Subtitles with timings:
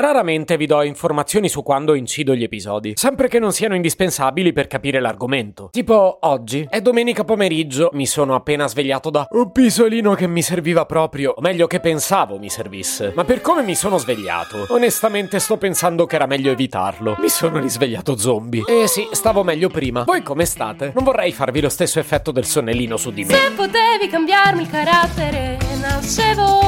[0.00, 4.68] Raramente vi do informazioni su quando incido gli episodi, sempre che non siano indispensabili per
[4.68, 5.70] capire l'argomento.
[5.72, 10.86] Tipo oggi, è domenica pomeriggio, mi sono appena svegliato da un pisolino che mi serviva
[10.86, 13.12] proprio, o meglio che pensavo mi servisse.
[13.16, 17.16] Ma per come mi sono svegliato, onestamente sto pensando che era meglio evitarlo.
[17.18, 18.62] Mi sono risvegliato zombie.
[18.68, 20.04] Eh sì, stavo meglio prima.
[20.04, 20.92] Voi come state?
[20.94, 23.34] Non vorrei farvi lo stesso effetto del sonnellino su di me.
[23.34, 26.67] Se potevi cambiarmi il carattere, nascevo.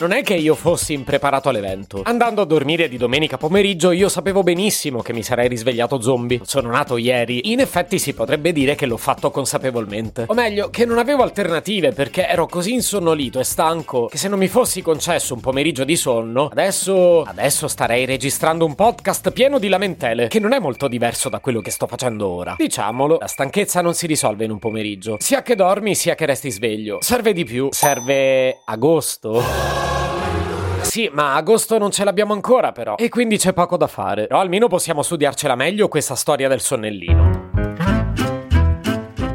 [0.00, 2.02] Non è che io fossi impreparato all'evento.
[2.04, 6.40] Andando a dormire di domenica pomeriggio, io sapevo benissimo che mi sarei risvegliato zombie.
[6.44, 7.50] Sono nato ieri.
[7.50, 10.26] In effetti si potrebbe dire che l'ho fatto consapevolmente.
[10.28, 14.38] O meglio, che non avevo alternative perché ero così insonnolito e stanco che se non
[14.38, 17.22] mi fossi concesso un pomeriggio di sonno, adesso.
[17.22, 21.60] adesso starei registrando un podcast pieno di lamentele, che non è molto diverso da quello
[21.60, 22.54] che sto facendo ora.
[22.56, 25.16] Diciamolo, la stanchezza non si risolve in un pomeriggio.
[25.18, 26.98] Sia che dormi, sia che resti sveglio.
[27.00, 27.68] Serve di più.
[27.72, 29.87] Serve agosto.
[30.88, 32.94] Sì, ma agosto non ce l'abbiamo ancora però.
[32.96, 34.26] E quindi c'è poco da fare.
[34.26, 37.27] Però almeno possiamo studiarcela meglio questa storia del sonnellino.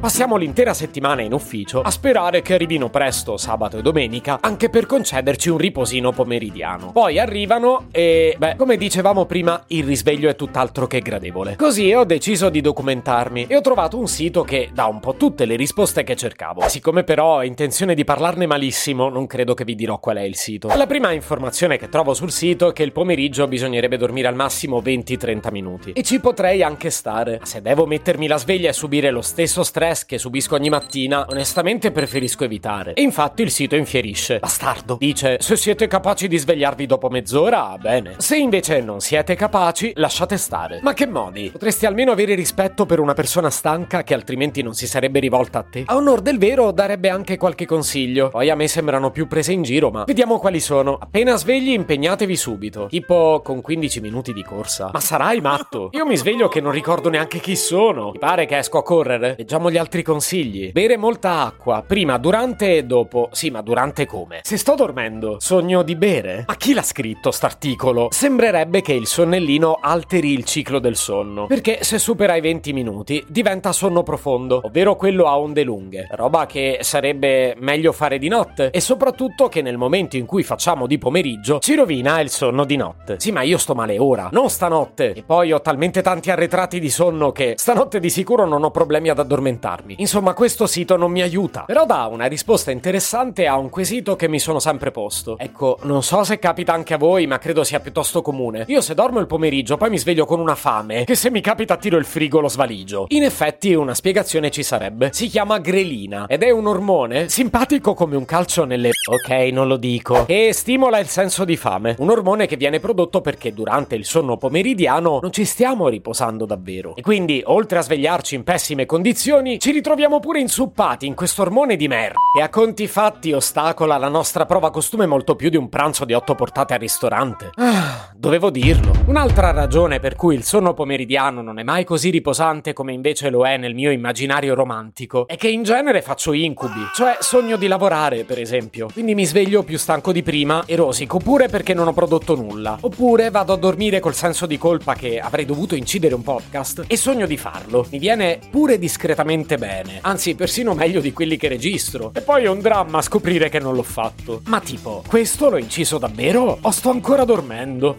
[0.00, 4.86] Passiamo l'intera settimana in ufficio a sperare che arrivino presto sabato e domenica anche per
[4.86, 6.90] concederci un riposino pomeridiano.
[6.90, 11.56] Poi arrivano e, beh, come dicevamo prima, il risveglio è tutt'altro che gradevole.
[11.56, 15.44] Così ho deciso di documentarmi e ho trovato un sito che dà un po' tutte
[15.44, 16.66] le risposte che cercavo.
[16.66, 20.36] Siccome però ho intenzione di parlarne malissimo, non credo che vi dirò qual è il
[20.36, 20.68] sito.
[20.74, 24.80] La prima informazione che trovo sul sito è che il pomeriggio bisognerebbe dormire al massimo
[24.80, 25.92] 20-30 minuti.
[25.92, 27.36] E ci potrei anche stare.
[27.40, 31.26] Ma se devo mettermi la sveglia e subire lo stesso stress che subisco ogni mattina,
[31.28, 32.94] onestamente preferisco evitare.
[32.94, 34.38] E infatti il sito infierisce.
[34.38, 34.96] Bastardo.
[34.98, 38.14] Dice, se siete capaci di svegliarvi dopo mezz'ora, bene.
[38.18, 40.80] Se invece non siete capaci, lasciate stare.
[40.82, 41.50] Ma che modi?
[41.50, 45.62] Potresti almeno avere rispetto per una persona stanca che altrimenti non si sarebbe rivolta a
[45.62, 45.82] te.
[45.86, 48.28] A onor del vero darebbe anche qualche consiglio.
[48.28, 50.96] Poi a me sembrano più prese in giro, ma vediamo quali sono.
[51.00, 52.86] Appena svegli impegnatevi subito.
[52.86, 54.90] Tipo con 15 minuti di corsa.
[54.92, 55.90] Ma sarai matto?
[55.92, 58.10] Io mi sveglio che non ricordo neanche chi sono.
[58.12, 59.34] Mi pare che esco a correre.
[59.38, 60.70] Leggiamo gli altri consigli.
[60.70, 63.28] Bere molta acqua, prima, durante e dopo.
[63.32, 64.40] Sì, ma durante come?
[64.42, 66.44] Se sto dormendo, sogno di bere?
[66.46, 68.08] Ma chi l'ha scritto st'articolo?
[68.10, 71.46] Sembrerebbe che il sonnellino alteri il ciclo del sonno.
[71.46, 76.06] Perché se supera i 20 minuti diventa sonno profondo, ovvero quello a onde lunghe.
[76.10, 78.70] Roba che sarebbe meglio fare di notte.
[78.70, 82.76] E soprattutto che nel momento in cui facciamo di pomeriggio ci rovina il sonno di
[82.76, 83.16] notte.
[83.18, 85.14] Sì, ma io sto male ora, non stanotte.
[85.14, 89.08] E poi ho talmente tanti arretrati di sonno che stanotte di sicuro non ho problemi
[89.08, 89.96] ad addormentarmi addormentarmi.
[89.98, 94.28] Insomma, questo sito non mi aiuta, però dà una risposta interessante a un quesito che
[94.28, 95.36] mi sono sempre posto.
[95.38, 98.64] Ecco, non so se capita anche a voi, ma credo sia piuttosto comune.
[98.68, 101.76] Io se dormo il pomeriggio, poi mi sveglio con una fame, che se mi capita
[101.76, 103.06] tiro il frigo lo svaligio.
[103.08, 105.10] In effetti una spiegazione ci sarebbe.
[105.12, 108.90] Si chiama grelina ed è un ormone simpatico come un calcio nelle...
[109.10, 110.24] Ok, non lo dico.
[110.26, 111.96] Che stimola il senso di fame.
[111.98, 116.94] Un ormone che viene prodotto perché durante il sonno pomeridiano non ci stiamo riposando davvero.
[116.96, 121.76] E quindi, oltre a svegliarci in pessime condizioni, ci ritroviamo pure insuppati in questo ormone
[121.76, 125.68] di merda e a conti fatti ostacola la nostra prova costume molto più di un
[125.68, 127.50] pranzo di otto portate al ristorante.
[127.56, 128.92] Ah, dovevo dirlo.
[129.06, 133.46] Un'altra ragione per cui il sonno pomeridiano non è mai così riposante come invece lo
[133.46, 138.24] è nel mio immaginario romantico è che in genere faccio incubi, cioè sogno di lavorare,
[138.24, 138.88] per esempio.
[138.92, 142.78] Quindi mi sveglio più stanco di prima e rosico oppure perché non ho prodotto nulla,
[142.80, 146.96] oppure vado a dormire col senso di colpa che avrei dovuto incidere un podcast e
[146.96, 147.86] sogno di farlo.
[147.90, 152.12] Mi viene pure discretamente bene, anzi persino meglio di quelli che registro.
[152.14, 154.42] E poi è un dramma scoprire che non l'ho fatto.
[154.46, 156.58] Ma tipo, questo l'ho inciso davvero?
[156.60, 157.98] O sto ancora dormendo?